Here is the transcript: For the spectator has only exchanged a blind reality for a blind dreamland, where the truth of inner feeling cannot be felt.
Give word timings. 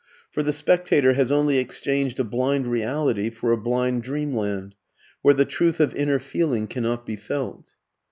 For 0.31 0.41
the 0.41 0.51
spectator 0.51 1.13
has 1.13 1.31
only 1.31 1.59
exchanged 1.59 2.19
a 2.19 2.23
blind 2.23 2.65
reality 2.65 3.29
for 3.29 3.51
a 3.51 3.57
blind 3.61 4.01
dreamland, 4.01 4.73
where 5.21 5.35
the 5.35 5.45
truth 5.45 5.79
of 5.79 5.93
inner 5.93 6.17
feeling 6.17 6.65
cannot 6.65 7.05
be 7.05 7.15
felt. 7.17 7.75